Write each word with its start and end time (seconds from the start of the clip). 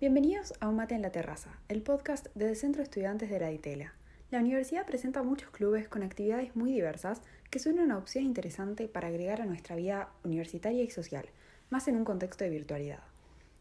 Bienvenidos 0.00 0.54
a 0.60 0.68
Un 0.68 0.76
Mate 0.76 0.94
en 0.94 1.02
la 1.02 1.12
Terraza, 1.12 1.50
el 1.68 1.82
podcast 1.82 2.28
del 2.34 2.56
Centro 2.56 2.78
de 2.78 2.84
Estudiantes 2.84 3.28
de 3.28 3.38
la 3.38 3.48
DITELA. 3.48 3.92
La 4.30 4.38
universidad 4.38 4.86
presenta 4.86 5.22
muchos 5.22 5.50
clubes 5.50 5.88
con 5.88 6.02
actividades 6.02 6.56
muy 6.56 6.72
diversas 6.72 7.20
que 7.50 7.58
son 7.58 7.78
una 7.78 7.98
opción 7.98 8.24
interesante 8.24 8.88
para 8.88 9.08
agregar 9.08 9.42
a 9.42 9.44
nuestra 9.44 9.76
vida 9.76 10.08
universitaria 10.24 10.82
y 10.82 10.88
social, 10.88 11.26
más 11.68 11.86
en 11.86 11.96
un 11.96 12.06
contexto 12.06 12.44
de 12.44 12.48
virtualidad. 12.48 13.00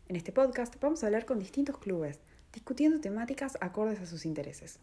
En 0.07 0.15
este 0.15 0.31
podcast 0.31 0.75
vamos 0.79 1.03
a 1.03 1.07
hablar 1.07 1.25
con 1.25 1.39
distintos 1.39 1.77
clubes, 1.77 2.21
discutiendo 2.53 3.01
temáticas 3.01 3.57
acordes 3.59 3.99
a 3.99 4.05
sus 4.05 4.25
intereses. 4.25 4.79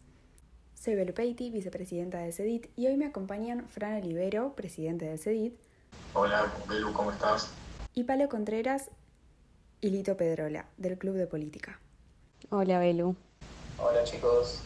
Soy 0.75 0.93
Belu 0.93 1.15
Peiti, 1.15 1.49
vicepresidenta 1.49 2.19
del 2.19 2.33
CEDIT, 2.33 2.67
y 2.75 2.85
hoy 2.85 2.97
me 2.97 3.07
acompañan 3.07 3.67
Fran 3.67 3.95
Olivero, 4.03 4.53
presidente 4.53 5.05
del 5.05 5.17
CEDIT. 5.17 5.55
Hola, 6.13 6.53
Belu, 6.69 6.93
¿cómo 6.93 7.11
estás? 7.11 7.51
Y 7.95 8.03
Palo 8.03 8.29
Contreras, 8.29 8.91
y 9.81 9.89
Lito 9.89 10.17
Pedrola, 10.17 10.65
del 10.77 10.97
Club 10.97 11.15
de 11.15 11.27
Política. 11.27 11.79
Hola, 12.49 12.79
Belu. 12.79 13.15
Hola, 13.77 14.03
chicos. 14.03 14.61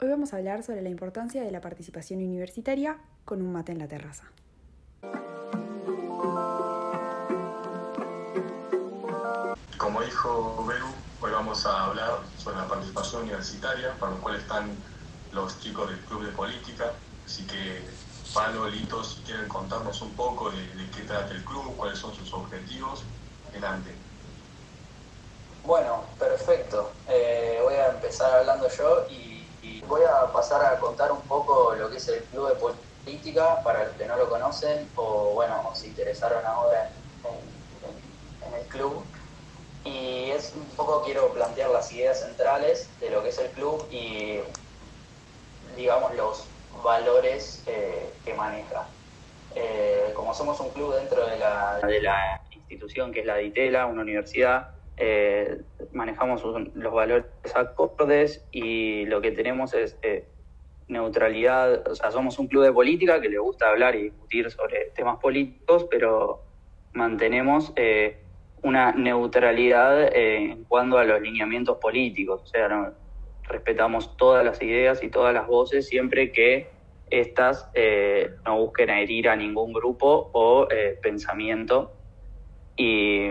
Hoy 0.00 0.08
vamos 0.08 0.32
a 0.32 0.36
hablar 0.36 0.62
sobre 0.62 0.82
la 0.82 0.90
importancia 0.90 1.42
de 1.42 1.50
la 1.50 1.60
participación 1.60 2.20
universitaria 2.20 2.98
con 3.24 3.40
un 3.40 3.52
mate 3.52 3.72
en 3.72 3.78
la 3.78 3.88
terraza. 3.88 4.24
Como 9.76 10.02
dijo 10.02 10.66
Belu, 10.66 10.86
hoy 11.20 11.30
vamos 11.30 11.64
a 11.64 11.86
hablar 11.86 12.18
sobre 12.36 12.56
la 12.56 12.68
participación 12.68 13.22
universitaria, 13.22 13.94
para 13.94 14.12
lo 14.12 14.20
cual 14.20 14.36
están 14.36 14.70
los 15.32 15.58
chicos 15.60 15.88
del 15.88 15.98
Club 16.00 16.26
de 16.26 16.32
Política. 16.32 16.92
Así 17.24 17.46
que, 17.46 17.80
Palo, 18.34 18.68
Lito, 18.68 19.02
si 19.02 19.22
quieren 19.22 19.48
contarnos 19.48 20.02
un 20.02 20.12
poco 20.12 20.50
de, 20.50 20.58
de 20.58 20.90
qué 20.90 21.02
trata 21.02 21.34
el 21.34 21.42
club, 21.44 21.74
cuáles 21.76 21.98
son 21.98 22.14
sus 22.14 22.32
objetivos, 22.34 23.04
adelante. 23.48 23.90
Bueno, 25.68 26.02
perfecto. 26.18 26.90
Eh, 27.10 27.60
voy 27.62 27.74
a 27.74 27.88
empezar 27.88 28.32
hablando 28.36 28.70
yo 28.70 29.04
y, 29.10 29.44
voy 29.86 30.00
a 30.02 30.32
pasar 30.32 30.64
a 30.64 30.78
contar 30.78 31.12
un 31.12 31.20
poco 31.22 31.74
lo 31.74 31.90
que 31.90 31.98
es 31.98 32.08
el 32.08 32.22
Club 32.24 32.48
de 32.48 32.54
Política 33.04 33.62
para 33.62 33.84
los 33.84 33.92
que 33.96 34.06
no 34.06 34.16
lo 34.16 34.30
conocen 34.30 34.88
o, 34.96 35.34
bueno, 35.34 35.70
se 35.74 35.88
interesaron 35.88 36.44
ahora 36.46 36.90
en, 38.46 38.54
el 38.54 38.66
club. 38.68 39.04
Y 39.84 40.30
es 40.30 40.54
un 40.56 40.64
poco 40.74 41.02
quiero 41.04 41.28
plantear 41.34 41.68
las 41.68 41.92
ideas 41.92 42.20
centrales 42.20 42.88
de 42.98 43.10
lo 43.10 43.22
que 43.22 43.28
es 43.28 43.38
el 43.38 43.50
club 43.50 43.86
y, 43.90 44.40
digamos, 45.76 46.14
los 46.14 46.44
valores 46.82 47.62
eh, 47.66 48.10
que 48.24 48.32
maneja. 48.32 48.86
Eh, 49.54 50.12
como 50.14 50.32
somos 50.32 50.58
un 50.60 50.70
club 50.70 50.94
dentro 50.94 51.26
de 51.26 51.38
la, 51.38 51.78
de 51.82 52.00
la 52.00 52.40
institución 52.52 53.12
que 53.12 53.20
es 53.20 53.26
la 53.26 53.36
DITELA, 53.36 53.84
una 53.84 54.00
universidad, 54.00 54.77
eh, 55.00 55.58
manejamos 55.92 56.42
los 56.74 56.92
valores 56.92 57.26
acordes 57.54 58.44
y 58.50 59.06
lo 59.06 59.20
que 59.20 59.30
tenemos 59.30 59.72
es 59.72 59.96
eh, 60.02 60.24
neutralidad, 60.88 61.86
o 61.86 61.94
sea, 61.94 62.10
somos 62.10 62.38
un 62.40 62.48
club 62.48 62.64
de 62.64 62.72
política 62.72 63.20
que 63.20 63.28
le 63.28 63.38
gusta 63.38 63.68
hablar 63.68 63.94
y 63.94 64.04
discutir 64.04 64.50
sobre 64.50 64.90
temas 64.96 65.18
políticos, 65.20 65.86
pero 65.88 66.42
mantenemos 66.94 67.72
eh, 67.76 68.18
una 68.62 68.90
neutralidad 68.90 70.12
en 70.16 70.64
cuanto 70.64 70.98
a 70.98 71.04
los 71.04 71.20
lineamientos 71.20 71.78
políticos, 71.78 72.42
o 72.42 72.46
sea, 72.46 72.92
respetamos 73.44 74.16
todas 74.16 74.44
las 74.44 74.60
ideas 74.62 75.02
y 75.04 75.10
todas 75.10 75.32
las 75.32 75.46
voces 75.46 75.86
siempre 75.86 76.32
que 76.32 76.70
estas 77.10 77.70
no 78.44 78.58
busquen 78.58 78.90
herir 78.90 79.28
a 79.28 79.36
ningún 79.36 79.72
grupo 79.72 80.30
o 80.32 80.66
pensamiento. 81.00 81.92
Y 82.76 83.30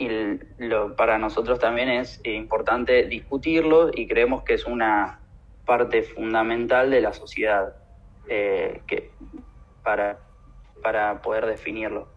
y 0.00 0.08
lo, 0.56 0.96
para 0.96 1.18
nosotros 1.18 1.58
también 1.58 1.90
es 1.90 2.22
importante 2.24 3.04
discutirlo 3.04 3.90
y 3.94 4.08
creemos 4.08 4.44
que 4.44 4.54
es 4.54 4.64
una 4.64 5.20
parte 5.66 6.02
fundamental 6.02 6.90
de 6.90 7.02
la 7.02 7.12
sociedad 7.12 7.76
eh, 8.26 8.80
que, 8.86 9.10
para, 9.82 10.18
para 10.82 11.20
poder 11.20 11.44
definirlo. 11.44 12.08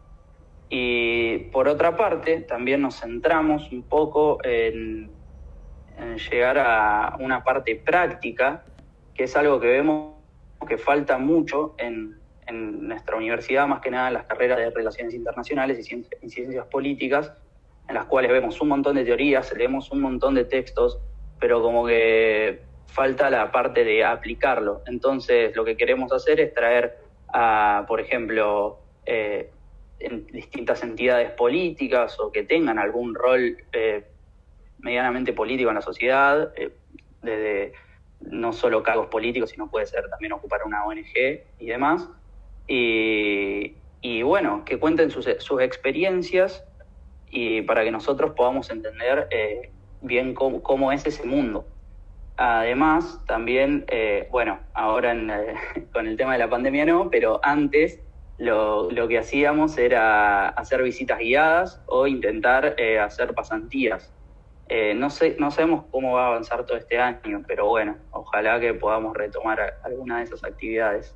Y 0.69 1.39
por 1.51 1.67
otra 1.67 1.97
parte, 1.97 2.39
también 2.39 2.81
nos 2.81 3.01
centramos 3.01 3.69
un 3.73 3.83
poco 3.83 4.37
en, 4.45 5.11
llegar 6.31 6.57
a 6.59 7.17
una 7.19 7.43
parte 7.43 7.75
práctica, 7.75 8.63
que 9.13 9.25
es 9.25 9.35
algo 9.35 9.59
que 9.59 9.67
vemos 9.67 10.13
que 10.69 10.77
falta 10.77 11.17
mucho 11.17 11.75
en, 11.77 12.17
en 12.47 12.87
nuestra 12.87 13.17
universidad, 13.17 13.67
más 13.67 13.81
que 13.81 13.91
nada 13.91 14.07
en 14.07 14.13
las 14.13 14.23
carreras 14.23 14.57
de 14.57 14.69
Relaciones 14.69 15.13
Internacionales 15.13 15.77
y 15.79 16.29
Ciencias 16.29 16.65
Políticas, 16.67 17.33
en 17.87 17.95
las 17.95 18.05
cuales 18.05 18.31
vemos 18.31 18.59
un 18.61 18.69
montón 18.69 18.95
de 18.95 19.05
teorías, 19.05 19.53
leemos 19.55 19.91
un 19.91 20.01
montón 20.01 20.35
de 20.35 20.45
textos, 20.45 20.99
pero 21.39 21.61
como 21.61 21.85
que 21.85 22.61
falta 22.87 23.29
la 23.29 23.51
parte 23.51 23.83
de 23.83 24.03
aplicarlo. 24.03 24.81
Entonces, 24.85 25.55
lo 25.55 25.65
que 25.65 25.75
queremos 25.75 26.11
hacer 26.11 26.39
es 26.39 26.53
traer 26.53 26.97
a, 27.33 27.85
por 27.87 27.99
ejemplo, 27.99 28.79
eh, 29.05 29.51
distintas 30.31 30.83
entidades 30.83 31.31
políticas 31.31 32.19
o 32.19 32.31
que 32.31 32.43
tengan 32.43 32.77
algún 32.77 33.15
rol 33.15 33.57
eh, 33.71 34.05
medianamente 34.79 35.33
político 35.33 35.69
en 35.69 35.75
la 35.75 35.81
sociedad, 35.81 36.53
eh, 36.55 36.71
desde 37.21 37.73
no 38.21 38.53
solo 38.53 38.83
cargos 38.83 39.07
políticos, 39.07 39.49
sino 39.49 39.69
puede 39.69 39.85
ser 39.85 40.09
también 40.09 40.33
ocupar 40.33 40.61
una 40.65 40.85
ONG 40.85 41.41
y 41.59 41.65
demás. 41.65 42.07
Y, 42.67 43.75
y 44.01 44.21
bueno, 44.21 44.63
que 44.65 44.77
cuenten 44.77 45.09
sus, 45.09 45.27
sus 45.39 45.61
experiencias 45.61 46.63
y 47.33 47.63
para 47.63 47.83
que 47.83 47.89
nosotros 47.89 48.33
podamos 48.35 48.69
entender 48.69 49.27
eh, 49.31 49.71
bien 50.01 50.35
cómo, 50.35 50.91
es 50.91 51.05
ese 51.07 51.25
mundo. 51.25 51.65
Además, 52.37 53.19
también, 53.25 53.85
eh, 53.87 54.27
bueno, 54.31 54.59
ahora 54.75 55.13
eh, 55.13 55.55
con 55.93 56.07
el 56.07 56.15
tema 56.15 56.33
de 56.33 56.39
la 56.39 56.49
pandemia 56.49 56.85
no, 56.85 57.09
pero 57.09 57.39
antes 57.43 57.99
lo, 58.37 58.91
lo 58.91 59.07
que 59.07 59.17
hacíamos 59.17 59.79
era 59.79 60.49
hacer 60.49 60.83
visitas 60.83 61.17
guiadas 61.17 61.81
o 61.87 62.05
intentar 62.05 62.75
hacer 63.01 63.33
pasantías. 63.33 64.13
no, 64.95 65.09
sé, 65.09 65.35
no 65.39 65.49
sabemos 65.49 65.85
cómo 65.89 66.13
va 66.13 66.25
a 66.25 66.27
avanzar 66.27 66.65
todo 66.67 66.77
este 66.77 66.99
año, 66.99 67.43
pero 67.47 67.67
bueno, 67.67 67.97
ojalá 68.11 68.59
que 68.59 68.75
podamos 68.75 69.15
retomar 69.17 69.79
alguna 69.83 70.19
de 70.19 70.25
esas 70.25 70.43
actividades. 70.43 71.15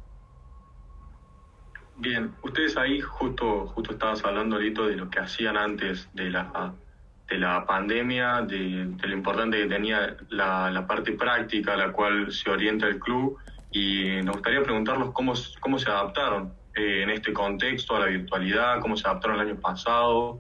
Bien, 1.99 2.31
ustedes 2.43 2.77
ahí 2.77 3.01
justo, 3.01 3.67
justo 3.67 3.93
estabas 3.93 4.23
hablando, 4.23 4.59
Lito, 4.59 4.87
de 4.87 4.95
lo 4.95 5.09
que 5.09 5.19
hacían 5.19 5.57
antes 5.57 6.07
de 6.13 6.29
la, 6.29 6.73
de 7.27 7.37
la 7.39 7.65
pandemia, 7.65 8.41
de, 8.41 8.87
lo 9.01 9.13
importante 9.13 9.57
que 9.57 9.65
tenía 9.65 10.15
la, 10.29 10.85
parte 10.87 11.13
práctica 11.13 11.73
a 11.73 11.77
la 11.77 11.91
cual 11.91 12.31
se 12.31 12.51
orienta 12.51 12.85
el 12.85 12.99
club 12.99 13.37
y 13.71 14.21
nos 14.21 14.35
gustaría 14.35 14.61
preguntarlos 14.61 15.11
cómo, 15.11 15.33
cómo 15.59 15.79
se 15.79 15.89
adaptaron 15.89 16.53
eh, 16.75 17.01
en 17.01 17.09
este 17.09 17.33
contexto 17.33 17.95
a 17.95 18.01
la 18.01 18.05
virtualidad, 18.05 18.79
cómo 18.79 18.95
se 18.95 19.07
adaptaron 19.07 19.39
el 19.39 19.47
año 19.47 19.59
pasado, 19.59 20.39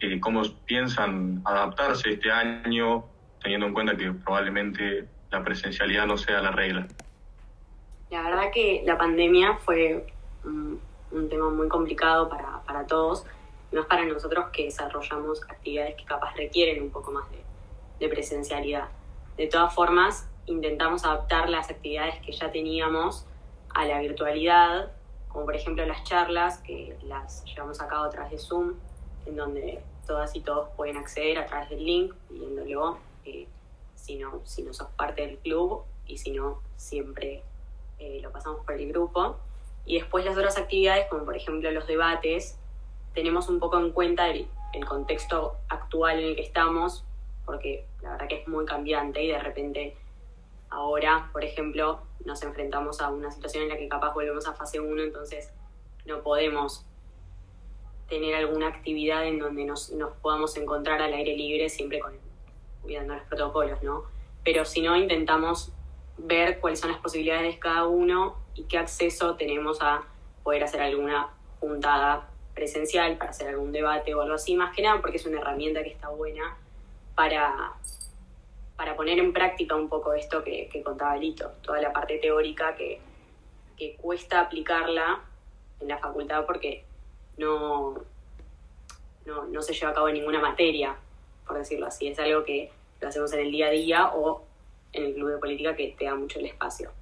eh, 0.00 0.18
cómo 0.20 0.42
piensan 0.64 1.42
adaptarse 1.44 2.12
este 2.12 2.32
año, 2.32 3.04
teniendo 3.42 3.66
en 3.66 3.74
cuenta 3.74 3.94
que 3.94 4.10
probablemente 4.10 5.06
la 5.30 5.44
presencialidad 5.44 6.06
no 6.06 6.16
sea 6.16 6.40
la 6.40 6.50
regla. 6.50 6.86
La 8.10 8.22
verdad 8.22 8.44
que 8.54 8.82
la 8.86 8.96
pandemia 8.96 9.58
fue 9.58 10.06
un 11.14 11.28
tema 11.28 11.48
muy 11.50 11.68
complicado 11.68 12.28
para, 12.28 12.62
para 12.64 12.86
todos, 12.86 13.24
más 13.72 13.86
para 13.86 14.04
nosotros 14.04 14.46
que 14.52 14.64
desarrollamos 14.64 15.42
actividades 15.48 15.96
que 15.96 16.04
capaz 16.04 16.34
requieren 16.36 16.82
un 16.82 16.90
poco 16.90 17.10
más 17.10 17.28
de, 17.30 17.42
de 17.98 18.08
presencialidad. 18.08 18.88
De 19.36 19.46
todas 19.46 19.74
formas, 19.74 20.28
intentamos 20.46 21.04
adaptar 21.04 21.48
las 21.48 21.70
actividades 21.70 22.20
que 22.20 22.32
ya 22.32 22.52
teníamos 22.52 23.26
a 23.74 23.84
la 23.84 24.00
virtualidad, 24.00 24.92
como 25.28 25.46
por 25.46 25.56
ejemplo 25.56 25.84
las 25.84 26.04
charlas 26.04 26.58
que 26.58 26.96
las 27.02 27.44
llevamos 27.44 27.80
a 27.80 27.88
cabo 27.88 28.04
a 28.04 28.10
través 28.10 28.30
de 28.30 28.38
Zoom, 28.38 28.74
en 29.26 29.36
donde 29.36 29.82
todas 30.06 30.36
y 30.36 30.40
todos 30.40 30.68
pueden 30.76 30.96
acceder 30.96 31.38
a 31.38 31.46
través 31.46 31.70
del 31.70 31.84
link, 31.84 32.14
viéndolo, 32.30 32.98
eh, 33.24 33.48
si, 33.96 34.16
no, 34.16 34.40
si 34.44 34.62
no 34.62 34.72
sos 34.72 34.88
parte 34.90 35.22
del 35.26 35.38
club 35.38 35.82
y 36.06 36.18
si 36.18 36.30
no, 36.30 36.60
siempre 36.76 37.42
eh, 37.98 38.20
lo 38.22 38.30
pasamos 38.30 38.64
por 38.64 38.74
el 38.74 38.88
grupo. 38.88 39.38
Y 39.86 39.98
después 39.98 40.24
las 40.24 40.36
otras 40.36 40.56
actividades, 40.56 41.06
como 41.08 41.24
por 41.24 41.36
ejemplo 41.36 41.70
los 41.70 41.86
debates, 41.86 42.58
tenemos 43.14 43.48
un 43.48 43.60
poco 43.60 43.78
en 43.78 43.92
cuenta 43.92 44.28
el, 44.28 44.48
contexto 44.88 45.56
actual 45.68 46.18
en 46.18 46.30
el 46.30 46.36
que 46.36 46.42
estamos, 46.42 47.04
porque 47.46 47.86
la 48.02 48.10
verdad 48.10 48.26
que 48.26 48.40
es 48.40 48.48
muy 48.48 48.64
cambiante 48.64 49.22
y 49.22 49.28
de 49.28 49.38
repente 49.38 49.96
ahora, 50.68 51.30
por 51.32 51.44
ejemplo, 51.44 52.00
nos 52.24 52.42
enfrentamos 52.42 53.00
a 53.00 53.08
una 53.10 53.30
situación 53.30 53.62
en 53.62 53.68
la 53.68 53.76
que 53.76 53.88
capaz 53.88 54.12
volvemos 54.14 54.48
a 54.48 54.54
fase 54.54 54.80
1, 54.80 55.00
entonces 55.00 55.52
no 56.06 56.22
podemos 56.22 56.84
tener 58.08 58.34
alguna 58.34 58.66
actividad 58.66 59.24
en 59.26 59.38
donde 59.38 59.64
nos, 59.64 59.90
nos 59.92 60.12
podamos 60.16 60.56
encontrar 60.56 61.00
al 61.00 61.12
aire 61.12 61.36
libre, 61.36 61.68
siempre 61.68 62.00
con, 62.00 62.14
cuidando 62.82 63.14
los 63.14 63.24
protocolos, 63.24 63.80
¿no? 63.84 64.02
Pero 64.42 64.64
si 64.64 64.82
no, 64.82 64.96
intentamos 64.96 65.72
ver 66.18 66.58
cuáles 66.58 66.80
son 66.80 66.90
las 66.90 67.00
posibilidades 67.00 67.54
de 67.54 67.60
cada 67.60 67.86
uno 67.86 68.43
y 68.54 68.64
qué 68.64 68.78
acceso 68.78 69.36
tenemos 69.36 69.78
a 69.80 70.04
poder 70.42 70.64
hacer 70.64 70.80
alguna 70.80 71.28
juntada 71.60 72.28
presencial 72.54 73.16
para 73.16 73.30
hacer 73.30 73.48
algún 73.48 73.72
debate 73.72 74.14
o 74.14 74.22
algo 74.22 74.34
así, 74.34 74.54
más 74.54 74.74
que 74.74 74.82
nada 74.82 75.00
porque 75.00 75.16
es 75.16 75.26
una 75.26 75.40
herramienta 75.40 75.82
que 75.82 75.90
está 75.90 76.08
buena 76.08 76.56
para, 77.14 77.72
para 78.76 78.96
poner 78.96 79.18
en 79.18 79.32
práctica 79.32 79.74
un 79.74 79.88
poco 79.88 80.14
esto 80.14 80.42
que, 80.44 80.68
contaba 80.84 81.16
Lito, 81.16 81.50
toda 81.62 81.80
la 81.80 81.92
parte 81.92 82.18
teórica 82.18 82.74
que, 82.76 83.00
que 83.76 83.96
cuesta 83.96 84.40
aplicarla 84.40 85.20
en 85.80 85.88
la 85.88 85.98
facultad 85.98 86.44
porque 86.46 86.84
no, 87.36 87.94
no, 89.26 89.46
no, 89.46 89.62
se 89.62 89.72
lleva 89.72 89.90
a 89.90 89.94
cabo 89.94 90.08
en 90.08 90.14
ninguna 90.14 90.40
materia, 90.40 90.96
por 91.46 91.58
decirlo 91.58 91.86
así. 91.86 92.08
Es 92.08 92.18
algo 92.18 92.44
que 92.44 92.70
lo 93.00 93.08
hacemos 93.08 93.32
en 93.32 93.40
el 93.40 93.50
día 93.50 93.66
a 93.66 93.70
día 93.70 94.10
o 94.14 94.44
en 94.92 95.06
el 95.06 95.14
club 95.14 95.30
de 95.30 95.38
política 95.38 95.74
que 95.74 95.94
te 95.98 96.04
da 96.04 96.14
mucho 96.14 96.38
el 96.38 96.46
espacio. 96.46 96.92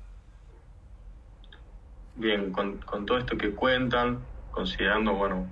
Bien, 2.15 2.53
con, 2.53 2.79
con 2.79 3.07
todo 3.07 3.19
esto 3.19 3.37
que 3.37 3.53
cuentan, 3.53 4.25
considerando, 4.51 5.15
bueno, 5.15 5.51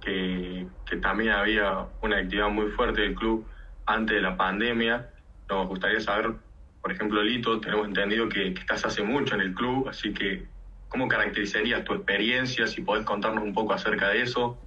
que, 0.00 0.66
que, 0.84 0.96
también 0.96 1.30
había 1.30 1.86
una 2.02 2.18
actividad 2.18 2.48
muy 2.48 2.70
fuerte 2.72 3.02
del 3.02 3.14
club 3.14 3.46
antes 3.86 4.16
de 4.16 4.22
la 4.22 4.36
pandemia, 4.36 5.10
nos 5.48 5.68
gustaría 5.68 6.00
saber, 6.00 6.32
por 6.82 6.90
ejemplo, 6.92 7.22
Lito, 7.22 7.60
tenemos 7.60 7.86
entendido 7.86 8.28
que, 8.28 8.52
que 8.52 8.60
estás 8.60 8.84
hace 8.84 9.02
mucho 9.02 9.36
en 9.36 9.42
el 9.42 9.54
club, 9.54 9.88
así 9.88 10.12
que, 10.12 10.46
¿cómo 10.88 11.06
caracterizarías 11.06 11.84
tu 11.84 11.94
experiencia? 11.94 12.66
Si 12.66 12.82
podés 12.82 13.04
contarnos 13.04 13.44
un 13.44 13.54
poco 13.54 13.72
acerca 13.72 14.08
de 14.08 14.22
eso. 14.22 14.58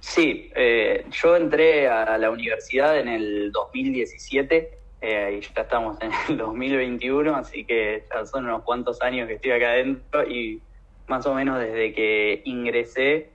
Sí, 0.00 0.50
eh, 0.54 1.06
yo 1.10 1.36
entré 1.36 1.88
a 1.88 2.16
la 2.18 2.30
universidad 2.30 2.98
en 2.98 3.08
el 3.08 3.52
2017 3.52 4.77
eh, 5.00 5.38
y 5.38 5.54
ya 5.54 5.62
estamos 5.62 5.96
en 6.00 6.10
el 6.28 6.36
2021, 6.36 7.36
así 7.36 7.64
que 7.64 8.04
ya 8.12 8.26
son 8.26 8.46
unos 8.46 8.62
cuantos 8.62 9.00
años 9.00 9.28
que 9.28 9.34
estoy 9.34 9.52
acá 9.52 9.70
adentro 9.70 10.28
y 10.28 10.60
más 11.06 11.24
o 11.26 11.34
menos 11.34 11.58
desde 11.60 11.92
que 11.92 12.42
ingresé 12.44 13.30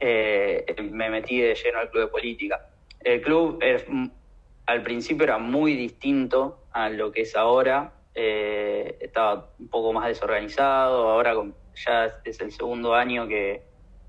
eh, 0.00 0.64
me 0.90 1.10
metí 1.10 1.40
de 1.40 1.54
lleno 1.54 1.78
al 1.78 1.90
club 1.90 2.04
de 2.04 2.08
política. 2.08 2.68
El 3.00 3.20
club 3.22 3.62
al 4.66 4.82
principio 4.82 5.24
era 5.24 5.38
muy 5.38 5.74
distinto 5.74 6.64
a 6.72 6.88
lo 6.88 7.12
que 7.12 7.22
es 7.22 7.36
ahora, 7.36 7.92
eh, 8.14 8.96
estaba 9.00 9.52
un 9.58 9.68
poco 9.68 9.92
más 9.92 10.08
desorganizado, 10.08 11.10
ahora 11.10 11.34
ya 11.74 12.06
es 12.24 12.40
el 12.40 12.50
segundo 12.52 12.94
año 12.94 13.28
que 13.28 13.62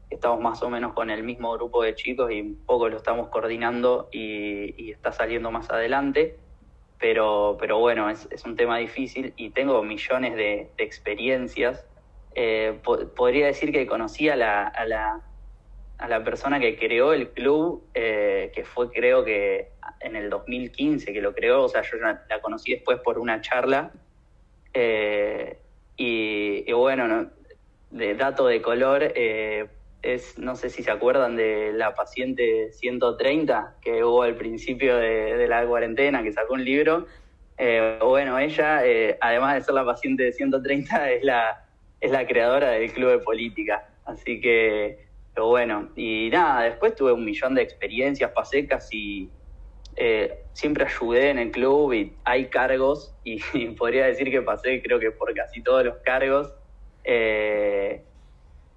estamos 0.10 0.40
más 0.40 0.64
o 0.64 0.70
menos 0.70 0.94
con 0.94 1.10
el 1.10 1.22
mismo 1.22 1.52
grupo 1.54 1.84
de 1.84 1.94
chicos 1.94 2.32
y 2.32 2.40
un 2.40 2.66
poco 2.66 2.88
lo 2.88 2.96
estamos 2.96 3.28
coordinando 3.28 4.08
y 4.12 4.92
está 4.92 5.12
saliendo 5.12 5.52
más 5.52 5.70
adelante 5.70 6.38
pero, 7.00 7.58
pero 7.60 7.80
bueno, 7.80 8.10
es, 8.10 8.28
un 8.46 8.56
tema 8.56 8.78
difícil 8.78 9.34
y 9.38 9.52
tengo 9.52 9.84
millones 9.84 10.36
de, 10.36 10.70
experiencias. 10.78 11.86
Eh, 12.36 12.80
podría 13.16 13.48
decir 13.48 13.72
que 13.72 13.86
conocí 13.88 14.30
a 14.30 14.36
la, 14.36 14.68
a, 14.68 14.86
la, 14.86 15.22
a 15.98 16.08
la 16.08 16.24
persona 16.24 16.60
que 16.60 16.78
creó 16.78 17.14
el 17.14 17.30
club, 17.30 17.84
eh, 17.94 18.52
que 18.54 18.64
fue 18.64 18.92
creo 18.92 19.24
que 19.24 19.70
en 20.00 20.16
el 20.16 20.30
2015 20.30 21.14
que 21.14 21.22
lo 21.22 21.34
creó, 21.34 21.64
o 21.64 21.70
sea, 21.70 21.82
yo 21.82 21.98
la, 21.98 22.26
conocí 22.42 22.74
después 22.74 23.00
por 23.00 23.20
una 23.20 23.42
charla. 23.42 23.92
Eh, 24.74 25.58
y, 25.96 26.72
bueno, 26.72 27.32
de 27.90 28.16
dato 28.16 28.46
de 28.46 28.62
color, 28.62 29.12
es, 30.02 30.38
no 30.38 30.56
sé 30.56 30.70
si 30.70 30.84
se 30.84 30.92
acuerdan 30.92 31.36
de 31.36 31.72
la 31.74 31.96
paciente 31.96 32.72
130 32.72 33.78
que 33.82 34.04
hubo 34.04 34.24
al 34.24 34.36
principio 34.36 34.98
de, 34.98 35.48
la 35.48 35.66
cuarentena, 35.66 36.24
que 36.24 36.32
sacó 36.32 36.54
un 36.54 36.64
libro. 36.64 37.08
Eh, 37.58 37.98
bueno, 38.04 38.38
ella, 38.38 38.86
eh, 38.86 39.18
además 39.20 39.56
de 39.56 39.62
ser 39.62 39.74
la 39.74 39.86
paciente 39.86 40.24
de 40.24 40.34
130, 40.34 41.12
es 41.12 41.24
la, 41.24 41.66
es 42.00 42.12
la 42.12 42.28
creadora 42.28 42.72
del 42.72 42.92
club 42.92 43.12
de 43.12 43.20
política. 43.20 43.90
Así 44.06 44.40
que, 44.40 45.08
bueno, 45.36 45.90
y 45.96 46.30
nada, 46.32 46.64
después 46.64 46.96
tuve 46.96 47.12
un 47.12 47.26
millón 47.26 47.56
de 47.56 47.62
experiencias, 47.62 48.32
pasé 48.32 48.66
casi, 48.68 49.30
eh, 49.96 50.44
siempre 50.54 50.86
ayudé 50.86 51.32
en 51.32 51.40
el 51.40 51.52
club 51.52 51.94
y 51.94 52.14
hay 52.24 52.46
cargos, 52.46 53.14
y, 53.24 53.40
podría 53.78 54.06
decir 54.06 54.32
que 54.32 54.42
pasé 54.42 54.82
creo 54.82 55.00
que 55.00 55.12
por 55.12 55.34
casi 55.34 55.62
todos 55.62 55.84
los 55.84 55.98
cargos. 55.98 56.54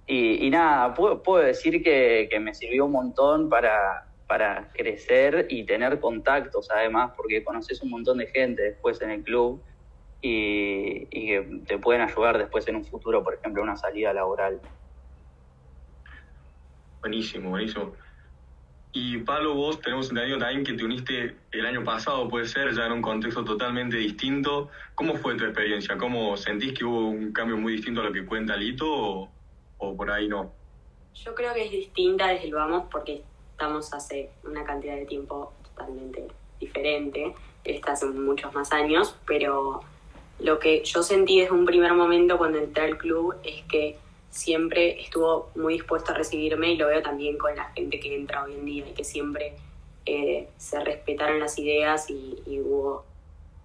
Y, 0.07 0.49
nada, 0.49 0.93
puedo, 0.93 1.23
puedo 1.23 1.43
decir 1.43 1.81
que, 1.83 2.29
me 2.41 2.53
sirvió 2.53 2.85
un 2.85 2.91
montón 2.91 3.49
para, 3.49 4.07
para 4.27 4.69
crecer 4.73 5.47
y 5.49 5.65
tener 5.65 5.99
contactos 5.99 6.69
además, 6.69 7.11
porque 7.15 7.43
conoces 7.43 7.81
un 7.81 7.91
montón 7.91 8.17
de 8.17 8.27
gente 8.27 8.61
después 8.61 9.01
en 9.01 9.11
el 9.11 9.23
club 9.23 9.63
y, 10.21 11.05
que 11.07 11.61
te 11.65 11.77
pueden 11.77 12.01
ayudar 12.01 12.37
después 12.37 12.67
en 12.67 12.75
un 12.75 12.85
futuro, 12.85 13.23
por 13.23 13.35
ejemplo, 13.35 13.63
una 13.63 13.75
salida 13.75 14.13
laboral. 14.13 14.59
Buenísimo, 17.01 17.49
buenísimo. 17.49 17.93
Y 18.93 19.19
Pablo, 19.19 19.55
vos 19.55 19.79
tenemos 19.79 20.09
entendido 20.09 20.37
también 20.37 20.65
que 20.65 20.73
te 20.73 20.83
uniste 20.83 21.35
el 21.51 21.65
año 21.65 21.83
pasado, 21.83 22.27
puede 22.27 22.45
ser, 22.45 22.73
ya 22.73 22.87
en 22.87 22.91
un 22.91 23.01
contexto 23.01 23.43
totalmente 23.45 23.95
distinto. 23.95 24.69
¿Cómo 24.95 25.15
fue 25.15 25.35
tu 25.35 25.45
experiencia? 25.45 25.97
¿Cómo 25.97 26.35
sentís 26.35 26.73
que 26.73 26.83
hubo 26.83 27.07
un 27.07 27.31
cambio 27.31 27.57
muy 27.57 27.73
distinto 27.73 28.01
a 28.01 28.03
lo 28.03 28.11
que 28.11 28.25
cuenta 28.25 28.57
Lito? 28.57 28.85
O 28.87 29.31
o 29.81 29.95
por 29.95 30.09
ahí 30.09 30.27
no? 30.27 30.51
Yo 31.13 31.35
creo 31.35 31.53
que 31.53 31.65
es 31.65 31.71
distinta 31.71 32.27
desde 32.27 32.45
el 32.45 32.53
vamos 32.53 32.85
porque 32.89 33.23
estamos 33.51 33.93
hace 33.93 34.29
una 34.43 34.63
cantidad 34.63 34.95
de 34.95 35.05
tiempo 35.05 35.51
totalmente 35.63 36.27
diferente, 36.59 37.33
está 37.63 37.93
hace 37.93 38.05
muchos 38.05 38.53
más 38.53 38.71
años, 38.71 39.15
pero 39.25 39.81
lo 40.39 40.59
que 40.59 40.83
yo 40.83 41.03
sentí 41.03 41.41
desde 41.41 41.53
un 41.53 41.65
primer 41.65 41.93
momento 41.93 42.37
cuando 42.37 42.59
entré 42.59 42.85
al 42.85 42.97
club 42.97 43.35
es 43.43 43.63
que 43.65 43.97
siempre 44.29 45.01
estuvo 45.01 45.49
muy 45.55 45.73
dispuesto 45.73 46.11
a 46.11 46.15
recibirme 46.15 46.71
y 46.71 46.77
lo 46.77 46.87
veo 46.87 47.01
también 47.01 47.37
con 47.37 47.55
la 47.55 47.65
gente 47.71 47.99
que 47.99 48.15
entra 48.15 48.43
hoy 48.43 48.53
en 48.53 48.65
día 48.65 48.87
y 48.87 48.93
que 48.93 49.03
siempre 49.03 49.55
eh, 50.05 50.47
se 50.57 50.79
respetaron 50.79 51.39
las 51.39 51.59
ideas 51.59 52.09
y, 52.09 52.59
hubo 52.61 53.05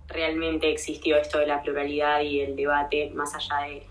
realmente 0.09 0.71
existió 0.71 1.17
esto 1.17 1.39
de 1.39 1.47
la 1.47 1.63
pluralidad 1.63 2.21
y 2.21 2.41
el 2.41 2.55
debate 2.55 3.11
más 3.11 3.35
allá 3.35 3.83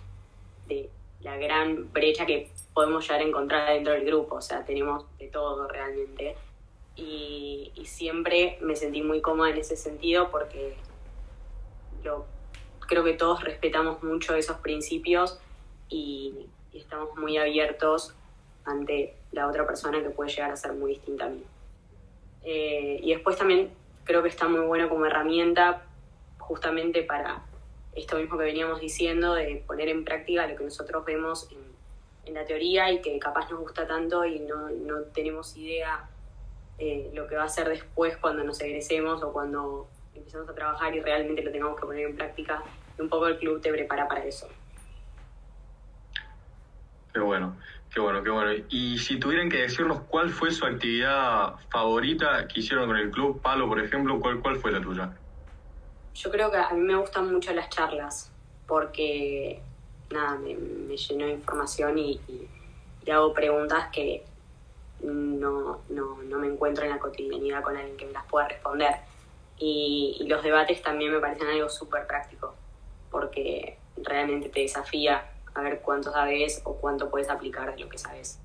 de 0.68 0.89
la 1.25 1.38
gran 1.38 1.92
brecha 1.92 2.27
que 2.27 2.51
podemos 2.72 3.04
llegar 3.04 3.22
a 3.22 3.24
encontrar 3.24 3.74
dentro 3.74 3.94
del 3.94 4.06
grupo, 4.06 4.36
o 4.36 4.42
sea, 4.42 4.63
tenemos 4.63 5.06
de 5.18 5.27
todo 5.27 5.68
realmente. 5.68 6.36
Y, 6.95 7.72
siempre 7.86 8.57
me 8.62 8.75
sentí 8.75 9.01
muy 9.01 9.22
cómoda 9.22 9.50
en 9.51 9.57
ese 9.57 9.77
sentido 9.77 10.30
porque 10.31 10.75
yo 12.04 12.25
creo 12.88 13.04
que 13.04 13.13
todos 13.13 13.44
respetamos 13.44 14.04
mucho 14.04 14.36
esos 14.36 14.57
principios 14.57 15.39
y, 15.89 16.48
estamos 16.74 17.16
muy 17.16 17.38
abiertos 17.38 18.13
ante 18.66 19.16
la 19.31 19.48
otra 19.48 19.66
persona 19.66 20.04
que 20.04 20.10
puede 20.10 20.30
llegar 20.30 20.51
a 20.51 20.57
ser 20.57 20.74
muy 20.74 20.92
distinta 20.92 21.25
a 21.25 21.30
mí. 21.30 21.44
Eh, 22.44 23.00
y 23.01 23.13
después 23.13 23.38
también 23.38 23.71
creo 24.04 24.21
que 24.21 24.30
está 24.30 24.47
muy 24.47 24.59
bueno 24.61 24.90
como 24.90 25.06
herramienta 25.06 25.83
justamente 26.38 27.02
para 27.02 27.42
esto 27.95 28.18
mismo 28.18 28.37
que 28.37 28.44
veníamos 28.44 28.81
diciendo, 28.81 29.33
de 29.33 29.64
poner 29.66 29.87
en 29.87 30.04
práctica 30.04 30.45
lo 30.47 30.56
que 30.56 30.66
nosotros 30.66 31.04
vemos 31.06 31.49
en, 31.52 32.33
la 32.33 32.44
teoría 32.44 32.92
y 32.92 33.02
que 33.02 33.19
capaz 33.19 33.52
nos 33.52 33.59
gusta 33.59 33.87
tanto 33.87 34.25
y 34.25 34.40
no, 34.40 34.69
no 34.69 35.02
tenemos 35.14 35.56
idea 35.56 36.09
eh, 36.80 37.11
lo 37.14 37.28
que 37.28 37.35
va 37.35 37.44
a 37.44 37.49
ser 37.49 37.69
después 37.69 38.18
cuando 38.18 38.44
nos 38.44 38.59
egresemos 38.61 39.21
o 39.21 39.31
cuando 39.31 39.87
empecemos 40.16 40.49
a 40.49 40.56
trabajar 40.56 40.95
y 40.95 41.02
realmente 41.02 41.44
lo 41.44 41.52
tengamos 41.52 41.80
que 41.80 41.85
poner 41.85 42.07
en 42.07 42.16
práctica. 42.16 42.64
Y 42.97 43.02
un 43.02 43.09
poco 43.09 43.28
el 43.28 43.37
club 43.37 43.61
te 43.61 43.71
prepara 43.71 44.07
para 44.07 44.25
eso. 44.25 44.49
Qué 47.14 47.19
bueno, 47.19 47.56
qué 47.94 47.99
bueno, 47.99 48.23
qué 48.23 48.30
bueno. 48.31 48.52
Y 48.69 48.97
si 48.97 49.19
tuvieran 49.19 49.49
que 49.49 49.57
decirnos 49.57 50.02
cuál 50.09 50.31
fue 50.31 50.52
su 50.52 50.66
actividad 50.66 51.56
favorita 51.69 52.47
que 52.47 52.59
hicieron 52.59 52.87
con 52.87 52.97
el 52.97 53.11
club, 53.11 53.40
Palo, 53.42 53.68
por 53.68 53.80
ejemplo, 53.80 54.19
¿cuál, 54.19 54.42
cuál 54.42 54.57
fue 54.57 54.71
la 54.71 54.81
tuya? 54.81 55.11
Yo 56.16 56.31
creo 56.31 56.50
que 56.50 56.57
a 56.57 56.69
mí 56.72 56.81
me 56.81 56.95
gustan 56.95 57.31
mucho 57.31 57.54
las 57.54 57.69
charlas 57.69 58.31
porque, 58.68 59.62
nada, 60.10 60.38
me, 60.38 60.56
lleno 60.95 61.26
de 61.26 61.34
información 61.34 61.98
y, 62.00 62.19
hago 63.12 63.34
preguntas 63.34 63.90
que 63.92 64.26
no, 65.04 65.81
no, 65.90 66.24
no, 66.24 66.40
me 66.40 66.48
encuentro 66.48 66.84
en 66.84 66.90
la 66.90 66.98
cotidianidad 66.98 67.62
con 67.62 67.78
alguien 67.78 67.98
que 67.98 68.06
me 68.06 68.14
las 68.14 68.26
pueda 68.26 68.48
responder. 68.48 68.95
Y, 69.60 70.26
los 70.28 70.42
debates 70.42 70.81
también 70.81 71.12
me 71.12 71.19
parecen 71.19 71.48
algo 71.48 71.69
súper 71.69 72.07
práctico 72.07 72.56
porque 73.12 73.78
realmente 73.98 74.50
te 74.50 74.62
desafía 74.62 75.30
a 75.54 75.62
ver 75.62 75.81
cuánto 75.81 76.12
sabes 76.12 76.62
o 76.64 76.76
cuánto 76.76 77.10
puedes 77.10 77.30
aplicar 77.30 77.76
de 77.76 77.84
lo 77.84 77.90
que 77.90 77.98
sabes. 77.98 78.40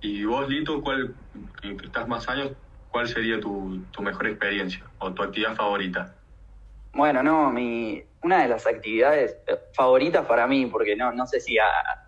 ¿Y 0.00 0.24
vos, 0.24 0.48
Lito, 0.48 0.80
cuál, 0.82 1.14
que 1.60 1.86
estás 1.86 2.08
más 2.08 2.26
años, 2.28 2.52
¿cuál 2.90 3.08
sería 3.08 3.40
tu, 3.40 3.82
mejor 4.00 4.26
experiencia 4.26 4.84
o 4.98 5.12
tu 5.12 5.22
actividad 5.22 5.54
favorita? 5.54 6.14
Bueno, 6.92 7.22
no, 7.22 7.50
mi, 7.50 8.02
una 8.22 8.42
de 8.42 8.48
las 8.48 8.66
actividades 8.66 9.36
eh, 9.46 9.56
favoritas 9.72 10.26
para 10.26 10.46
mí, 10.46 10.66
porque 10.66 10.96
no, 10.96 11.12
no 11.12 11.26
sé 11.26 11.40
si 11.40 11.56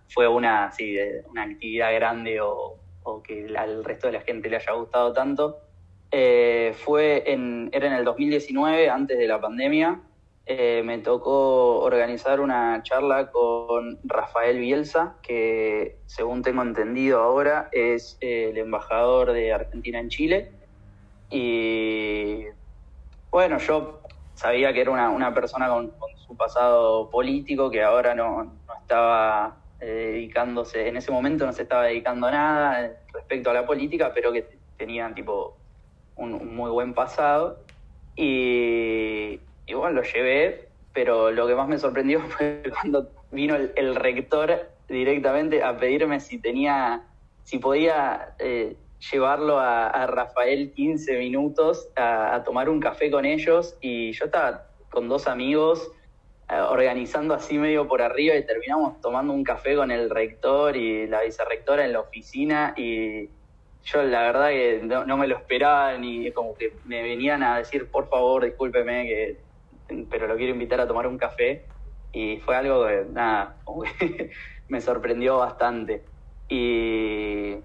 fue 0.09 0.27
una, 0.29 0.67
así, 0.67 0.97
una 1.31 1.45
actividad 1.45 1.95
grande 1.95 2.41
o, 2.41 2.79
que 3.25 3.53
al 3.57 3.85
resto 3.85 4.07
de 4.07 4.15
la 4.15 4.21
gente 4.21 4.49
le 4.49 4.57
haya 4.57 4.73
gustado 4.73 5.12
tanto, 5.12 5.59
eh, 6.11 6.75
fue 6.85 7.25
en, 7.27 7.71
era 7.73 7.87
en 7.87 7.95
el 7.95 8.05
2019, 8.05 8.91
antes 8.91 9.19
de 9.19 9.27
la 9.27 9.41
pandemia, 9.41 10.01
eh, 10.45 10.83
me 10.85 10.99
tocó 10.99 11.81
organizar 11.81 12.41
una 12.41 12.83
charla 12.83 13.31
con 13.31 13.99
Rafael 14.03 14.59
Bielsa, 14.59 15.15
que 15.23 15.99
según 16.07 16.43
tengo 16.43 16.62
entendido 16.62 17.21
ahora 17.21 17.69
es 17.71 18.19
el 18.21 18.59
embajador 18.59 19.33
de 19.33 19.53
Argentina 19.53 20.01
en 20.01 20.09
Chile. 20.09 20.53
Y 21.33 22.45
bueno, 23.31 23.57
yo 23.59 24.03
sabía 24.35 24.73
que 24.75 24.83
era 24.83 25.09
una, 25.09 25.33
persona 25.33 25.67
con, 25.69 25.91
su 26.27 26.37
pasado 26.37 27.09
político, 27.09 27.71
que 27.71 27.83
ahora 27.83 28.15
no, 28.15 28.53
estaba 28.83 29.57
eh, 29.81 30.11
dedicándose, 30.12 30.89
en 30.89 30.99
ese 30.99 31.11
momento 31.11 31.47
no 31.47 31.53
se 31.53 31.62
estaba 31.62 31.85
dedicando 31.85 32.27
a 32.27 32.31
nada 32.31 32.93
respecto 33.15 33.51
a 33.51 33.55
la 33.55 33.65
política, 33.65 34.12
pero 34.15 34.31
que 34.31 34.47
tenía 34.77 35.12
tipo 35.15 35.57
un 36.17 36.55
muy 36.55 36.71
buen 36.71 36.93
pasado. 36.93 37.61
Y, 38.15 39.41
y 39.67 39.75
bueno, 39.75 39.97
lo 39.97 40.03
llevé, 40.03 40.69
pero 40.93 41.31
lo 41.31 41.47
que 41.47 41.55
más 41.55 41.67
me 41.67 41.79
sorprendió 41.79 42.21
fue 42.29 42.62
cuando 42.75 43.11
vino 43.31 43.57
el, 43.57 43.95
rector 43.95 44.69
directamente 44.87 45.62
a 45.62 45.79
pedirme 45.79 46.21
si 46.21 46.39
tenía, 46.39 47.03
si 47.45 47.59
podía 47.59 48.35
eh, 48.39 48.77
llevarlo 49.11 49.59
a, 49.59 50.06
Rafael 50.06 50.73
15 50.73 51.18
minutos 51.18 51.88
a, 51.97 52.42
tomar 52.44 52.68
un 52.68 52.80
café 52.80 53.11
con 53.11 53.25
ellos 53.25 53.76
y 53.80 54.12
yo 54.12 54.26
estaba 54.26 54.66
con 54.90 55.09
dos 55.09 55.26
amigos 55.26 55.90
eh, 56.49 56.61
organizando 56.61 57.35
así 57.35 57.59
medio 57.59 57.88
por 57.88 58.02
arriba 58.02 58.37
y 58.37 58.44
terminamos 58.44 59.00
tomando 59.00 59.32
un 59.32 59.42
café 59.42 59.75
con 59.76 59.90
el 59.90 60.11
rector 60.11 60.76
y 60.76 61.06
la 61.06 61.23
vicerrectora 61.23 61.85
en 61.85 61.92
la 61.92 62.00
oficina 62.00 62.75
y 62.76 63.28
yo 63.85 64.02
la 64.02 64.23
verdad 64.23 64.49
que 64.50 64.80
no, 64.82 65.04
no 65.04 65.16
me 65.16 65.26
lo 65.26 65.37
esperaba 65.37 65.97
ni 65.99 66.30
como 66.32 66.54
que 66.54 66.73
me 66.85 67.02
venían 67.02 67.42
a 67.42 67.59
decir 67.59 67.90
por 67.90 68.09
favor 68.09 68.44
discúlpeme 68.44 69.06
que 69.06 69.52
pero 70.11 70.26
lo 70.26 70.37
quiero 70.37 70.52
invitar 70.52 70.80
a 70.80 70.87
tomar 70.87 71.06
un 71.06 71.18
café. 71.18 71.64
Y 72.12 72.38
fue 72.40 72.56
algo 72.56 72.87
que, 72.87 73.06
nada, 73.11 73.56
me 74.68 74.80
sorprendió 74.80 75.38
bastante. 75.38 76.02
Y, 76.49 77.56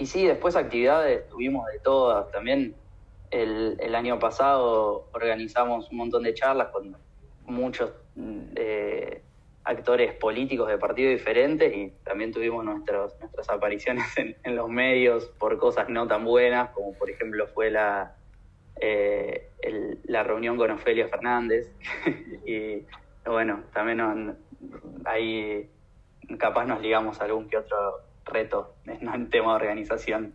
y 0.00 0.06
sí, 0.06 0.26
después 0.26 0.56
actividades 0.56 1.28
tuvimos 1.28 1.66
de 1.70 1.78
todas. 1.78 2.30
También 2.32 2.74
el, 3.30 3.94
año 3.94 4.18
pasado 4.18 5.08
organizamos 5.12 5.90
un 5.90 5.98
montón 5.98 6.22
de 6.22 6.32
charlas 6.32 6.68
con 6.68 6.96
muchos 7.44 7.92
eh, 8.56 9.22
actores 9.62 10.14
políticos 10.14 10.68
de 10.68 10.78
partidos 10.78 11.12
diferentes 11.12 11.76
y 11.76 11.92
también 12.02 12.32
tuvimos 12.32 12.64
nuestros, 12.64 13.14
nuestras 13.20 13.50
apariciones 13.50 14.06
en, 14.16 14.56
los 14.56 14.70
medios 14.70 15.26
por 15.38 15.58
cosas 15.58 15.90
no 15.90 16.08
tan 16.08 16.24
buenas, 16.24 16.70
como 16.70 16.94
por 16.94 17.10
ejemplo 17.10 17.46
fue 17.48 17.70
la, 17.70 18.16
eh, 18.80 19.50
la 20.04 20.22
reunión 20.22 20.56
con 20.56 20.70
Ofelia 20.70 21.08
Fernández 21.08 21.70
y 22.46 22.86
bueno, 23.26 23.64
también 23.74 24.34
ahí 25.04 25.68
capaz 26.38 26.64
nos 26.64 26.80
ligamos 26.80 27.20
a 27.20 27.24
algún 27.24 27.50
que 27.50 27.58
otro 27.58 28.09
reto 28.30 28.74
en 28.86 29.28
tema 29.28 29.50
de 29.50 29.56
organización. 29.56 30.34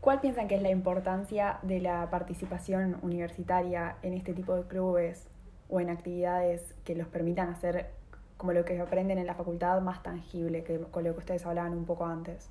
¿Cuál 0.00 0.20
piensan 0.20 0.48
que 0.48 0.56
es 0.56 0.62
la 0.62 0.70
importancia 0.70 1.60
de 1.62 1.80
la 1.80 2.10
participación 2.10 2.98
universitaria 3.02 3.96
en 4.02 4.14
este 4.14 4.34
tipo 4.34 4.54
de 4.54 4.64
clubes 4.64 5.28
o 5.68 5.78
en 5.78 5.90
actividades 5.90 6.74
que 6.84 6.96
los 6.96 7.06
permitan 7.06 7.48
hacer 7.48 7.90
como 8.36 8.52
lo 8.52 8.64
que 8.64 8.80
aprenden 8.80 9.18
en 9.18 9.26
la 9.28 9.34
facultad 9.34 9.80
más 9.80 10.02
tangible, 10.02 10.64
que 10.64 10.80
con 10.90 11.04
lo 11.04 11.12
que 11.12 11.18
ustedes 11.20 11.46
hablaban 11.46 11.72
un 11.72 11.86
poco 11.86 12.04
antes? 12.04 12.50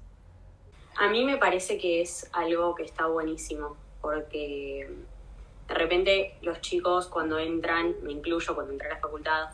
A 0.98 1.10
mí 1.10 1.26
me 1.26 1.38
parece 1.38 1.78
que 1.78 2.02
es 2.02 2.30
algo 2.32 2.74
que 2.74 2.84
está 2.84 3.08
buenísimo, 3.08 3.76
porque 4.00 4.90
de 5.68 5.74
repente 5.74 6.36
los 6.42 6.62
chicos 6.62 7.08
cuando 7.08 7.38
entran, 7.38 7.96
me 8.04 8.14
incluyo 8.14 8.56
cuando 8.56 8.72
entré 8.72 8.88
a 8.88 8.94
la 8.94 9.00
facultad, 9.00 9.50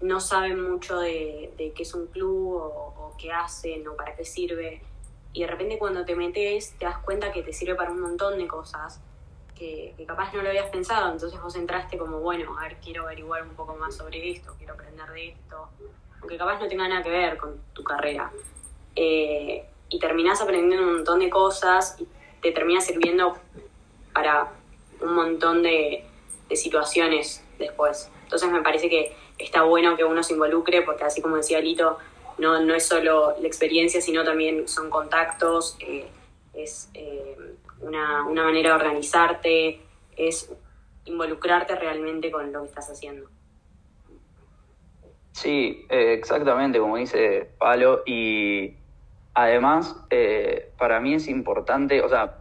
no 0.00 0.20
saben 0.20 0.70
mucho 0.70 0.98
de, 0.98 1.52
qué 1.56 1.82
es 1.82 1.94
un 1.94 2.06
club 2.06 2.54
o, 2.54 3.14
qué 3.18 3.32
hacen 3.32 3.86
o 3.86 3.96
para 3.96 4.14
qué 4.14 4.24
sirve. 4.24 4.82
Y 5.32 5.42
de 5.42 5.46
repente 5.46 5.78
cuando 5.78 6.04
te 6.04 6.16
metes 6.16 6.74
te 6.78 6.86
das 6.86 6.98
cuenta 6.98 7.32
que 7.32 7.42
te 7.42 7.52
sirve 7.52 7.74
para 7.74 7.90
un 7.90 8.00
montón 8.00 8.38
de 8.38 8.48
cosas 8.48 9.00
que, 9.54 9.94
capaz 10.06 10.32
no 10.32 10.42
lo 10.42 10.48
habías 10.48 10.70
pensado. 10.70 11.12
Entonces 11.12 11.40
vos 11.40 11.54
entraste 11.54 11.98
como, 11.98 12.20
bueno, 12.20 12.58
a 12.58 12.62
ver, 12.62 12.78
quiero 12.82 13.04
averiguar 13.04 13.42
un 13.42 13.54
poco 13.54 13.76
más 13.76 13.94
sobre 13.94 14.30
esto, 14.30 14.54
quiero 14.56 14.74
aprender 14.74 15.08
de 15.10 15.28
esto. 15.28 15.68
Aunque 16.20 16.36
capaz 16.36 16.58
no 16.58 16.68
tenga 16.68 16.88
nada 16.88 17.02
que 17.02 17.10
ver 17.10 17.36
con 17.36 17.60
tu 17.74 17.84
carrera. 17.84 18.30
Eh, 18.96 19.64
y 19.90 19.98
terminás 19.98 20.40
aprendiendo 20.40 20.86
un 20.86 20.94
montón 20.94 21.20
de 21.20 21.28
cosas 21.28 21.96
y 22.00 22.08
te 22.40 22.52
termina 22.52 22.80
sirviendo 22.80 23.36
para 24.12 24.52
un 25.00 25.14
montón 25.14 25.62
de, 25.62 26.04
situaciones 26.52 27.44
después. 27.60 28.10
Entonces 28.24 28.50
me 28.50 28.60
parece 28.60 28.88
que 28.88 29.14
está 29.40 29.62
bueno 29.62 29.96
que 29.96 30.04
uno 30.04 30.22
se 30.22 30.34
involucre 30.34 30.82
porque 30.82 31.04
así 31.04 31.20
como 31.22 31.36
decía 31.36 31.60
Lito, 31.60 31.98
no, 32.38 32.60
no 32.60 32.74
es 32.74 32.86
solo 32.86 33.34
la 33.40 33.46
experiencia, 33.46 34.00
sino 34.00 34.24
también 34.24 34.66
son 34.66 34.90
contactos, 34.90 35.76
eh, 35.80 36.08
es 36.54 36.90
eh, 36.94 37.36
una, 37.80 38.24
manera 38.24 38.70
de 38.70 38.74
organizarte, 38.74 39.80
es 40.16 40.52
involucrarte 41.04 41.76
realmente 41.76 42.30
con 42.30 42.52
lo 42.52 42.62
que 42.62 42.68
estás 42.68 42.90
haciendo. 42.90 43.28
Sí, 45.32 45.86
eh, 45.88 46.14
exactamente, 46.14 46.78
como 46.78 46.96
dice 46.96 47.50
Palo, 47.58 48.02
y 48.04 48.74
además 49.34 49.96
para 50.76 51.00
mí 51.00 51.14
es 51.14 51.28
importante, 51.28 52.02
o 52.02 52.08
sea, 52.08 52.39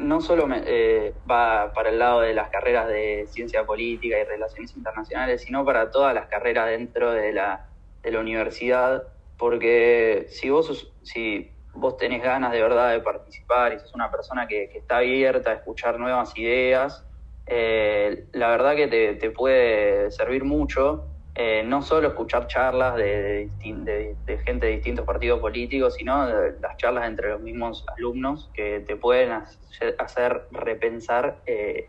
no 0.00 0.20
solo 0.20 0.48
eh, 0.52 1.14
va 1.30 1.72
para 1.72 1.90
el 1.90 1.98
lado 1.98 2.20
de 2.22 2.34
las 2.34 2.48
carreras 2.48 2.88
de 2.88 3.26
ciencia 3.28 3.64
política 3.64 4.18
y 4.18 4.24
relaciones 4.24 4.74
internacionales, 4.76 5.42
sino 5.42 5.64
para 5.64 5.90
todas 5.90 6.14
las 6.14 6.26
carreras 6.26 6.68
dentro 6.68 7.12
de 7.12 7.32
la, 7.32 7.68
de 8.02 8.10
la 8.10 8.20
universidad, 8.20 9.04
porque 9.36 10.26
si 10.28 10.50
vos, 10.50 10.92
si 11.02 11.52
vos 11.74 11.96
tenés 11.96 12.22
ganas 12.22 12.52
de 12.52 12.62
verdad 12.62 12.92
de 12.92 13.00
participar 13.00 13.72
y 13.72 13.78
sos 13.78 13.94
una 13.94 14.10
persona 14.10 14.46
que, 14.46 14.64
está 14.74 14.98
abierta 14.98 15.50
a 15.50 15.54
escuchar 15.54 15.98
nuevas 15.98 16.36
ideas, 16.36 17.06
eh, 17.46 18.26
la 18.32 18.48
verdad 18.48 18.76
que 18.76 18.88
te, 18.88 19.14
te 19.14 19.30
puede 19.30 20.10
servir 20.10 20.44
mucho 20.44 21.09
eh, 21.42 21.62
no 21.64 21.80
solo 21.80 22.08
escuchar 22.08 22.48
charlas 22.48 22.96
de, 22.96 23.48
gente 23.62 24.66
de 24.66 24.72
distintos 24.72 25.06
partidos 25.06 25.40
políticos, 25.40 25.94
sino 25.94 26.28
las 26.60 26.76
charlas 26.76 27.08
entre 27.08 27.30
los 27.30 27.40
mismos 27.40 27.82
alumnos 27.96 28.50
que 28.52 28.80
te 28.80 28.94
pueden 28.96 29.32
hacer, 29.32 30.48
repensar 30.50 31.38
eh, 31.46 31.88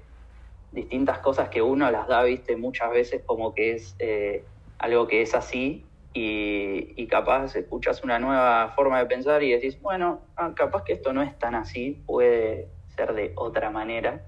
distintas 0.71 1.19
cosas 1.19 1.49
que 1.49 1.61
uno 1.61 1.91
las 1.91 2.07
da, 2.07 2.23
viste, 2.23 2.55
muchas 2.55 2.91
veces 2.91 3.23
como 3.25 3.53
que 3.53 3.73
es 3.73 3.93
eh, 3.99 4.45
algo 4.77 5.05
que 5.09 5.21
es 5.21 5.35
así 5.35 5.85
y, 6.13 7.05
capaz 7.07 7.53
escuchas 7.57 8.05
una 8.05 8.19
nueva 8.19 8.71
forma 8.73 8.99
de 8.99 9.05
pensar 9.05 9.43
y 9.43 9.51
decís, 9.51 9.81
bueno, 9.81 10.21
ah, 10.37 10.53
capaz 10.55 10.85
que 10.85 10.93
esto 10.93 11.11
no 11.11 11.21
es 11.21 11.37
tan 11.37 11.55
así, 11.55 12.01
puede 12.05 12.69
ser 12.95 13.11
de 13.13 13.33
otra 13.35 13.69
manera. 13.69 14.23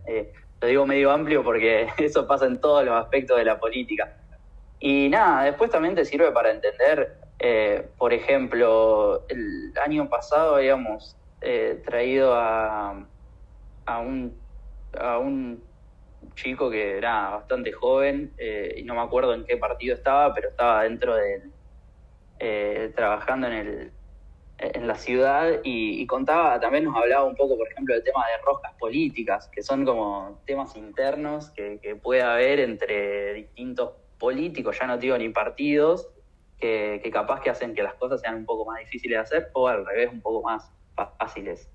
lo 0.59 0.67
digo 0.67 0.85
medio 0.85 1.11
amplio 1.11 1.45
porque 1.45 1.87
eso 1.97 2.27
pasa 2.27 2.45
en 2.45 2.59
todos 2.59 2.83
los 2.83 2.93
aspectos 3.01 3.37
de 3.37 3.45
la 3.45 3.57
política 3.57 4.17
y 4.85 5.07
nada, 5.07 5.45
después 5.45 5.71
también 5.71 5.95
te 5.95 6.03
sirve 6.03 6.29
para 6.33 6.51
entender, 6.51 7.15
eh, 7.39 7.87
por 7.97 8.11
ejemplo, 8.11 9.25
el 9.29 9.71
año 9.81 10.09
pasado 10.09 10.55
habíamos 10.55 11.15
eh, 11.39 11.81
traído 11.85 12.35
a, 12.35 13.07
a, 13.85 13.99
un, 13.99 14.37
a 14.99 15.19
un 15.19 15.63
chico 16.35 16.69
que 16.69 16.97
era 16.97 17.29
bastante 17.29 17.71
joven 17.71 18.33
eh, 18.37 18.75
y 18.75 18.83
no 18.83 18.95
me 18.95 18.99
acuerdo 18.99 19.33
en 19.33 19.45
qué 19.45 19.55
partido 19.55 19.95
estaba, 19.95 20.33
pero 20.33 20.49
estaba 20.49 20.83
dentro 20.83 21.15
del, 21.15 22.93
trabajando 22.93 23.47
en 23.47 23.53
el 23.53 23.91
en 24.57 24.87
la 24.87 24.95
ciudad 24.95 25.61
y, 25.63 26.05
contaba, 26.07 26.59
también 26.59 26.85
nos 26.85 26.95
hablaba 26.95 27.23
un 27.23 27.35
poco, 27.35 27.57
por 27.57 27.67
ejemplo, 27.69 27.95
del 27.95 28.03
tema 28.03 28.23
de 28.27 28.43
roscas 28.45 28.73
políticas, 28.75 29.49
que 29.49 29.63
son 29.63 29.83
como 29.83 30.41
temas 30.45 30.75
internos 30.75 31.49
que, 31.51 31.79
que 31.81 31.95
puede 31.95 32.21
haber 32.21 32.59
entre 32.59 33.33
distintos 33.33 34.02
políticos, 34.23 34.77
ya 34.79 34.87
no 34.87 34.97
digo 34.97 35.17
ni 35.17 35.27
partidos, 35.27 36.07
que, 36.57 37.09
capaz 37.11 37.41
que 37.41 37.49
hacen 37.49 37.75
que 37.75 37.83
las 37.83 37.95
cosas 37.95 38.21
sean 38.21 38.35
un 38.35 38.45
poco 38.45 38.63
más 38.63 38.79
difíciles 38.79 39.17
de 39.17 39.21
hacer 39.21 39.51
o 39.51 39.67
al 39.67 39.85
revés, 39.85 40.13
un 40.13 40.21
poco 40.21 40.41
más 40.41 40.71
fáciles. 40.95 41.67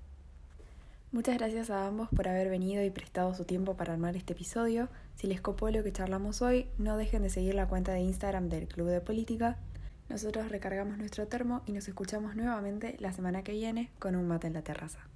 Muchas 1.11 1.37
gracias 1.37 1.69
a 1.69 1.85
ambos 1.85 2.09
por 2.09 2.27
haber 2.27 2.49
venido 2.49 2.83
y 2.83 2.89
prestado 2.89 3.35
su 3.35 3.45
tiempo 3.45 3.77
para 3.77 3.93
armar 3.93 4.15
este 4.15 4.33
episodio. 4.33 4.89
Si 5.15 5.27
les 5.27 5.41
copó 5.41 5.69
lo 5.69 5.83
que 5.83 5.91
charlamos 5.91 6.41
hoy, 6.41 6.65
no 6.79 6.97
dejen 6.97 7.21
de 7.21 7.29
seguir 7.29 7.53
la 7.53 7.67
cuenta 7.67 7.93
de 7.93 7.99
Instagram 7.99 8.49
del 8.49 8.67
Club 8.67 8.87
de 8.87 9.01
Política. 9.01 9.59
Nosotros 10.09 10.49
recargamos 10.49 10.97
nuestro 10.97 11.27
termo 11.27 11.61
y 11.67 11.71
nos 11.73 11.87
escuchamos 11.87 12.35
nuevamente 12.35 12.95
la 12.97 13.13
semana 13.13 13.43
que 13.43 13.51
viene 13.51 13.91
con 13.99 14.15
un 14.15 14.27
mate 14.27 14.47
en 14.47 14.53
la 14.53 14.63
terraza. 14.63 15.07